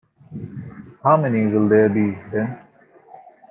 [1.03, 2.57] How many will there be, then?